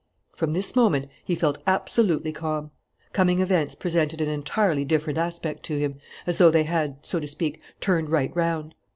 From 0.35 0.53
this 0.53 0.75
moment 0.75 1.09
he 1.25 1.35
felt 1.35 1.61
absolutely 1.67 2.31
calm. 2.31 2.71
Coming 3.13 3.39
events 3.39 3.75
presented 3.75 4.19
an 4.19 4.29
entirely 4.29 4.83
different 4.83 5.19
aspect 5.19 5.61
to 5.67 5.77
him, 5.77 5.99
as 6.25 6.39
though 6.39 6.49
they 6.49 6.63
had, 6.63 6.97
so 7.05 7.19
to 7.19 7.27
speak, 7.27 7.61
turned 7.79 8.09
right 8.09 8.35
round. 8.35 8.73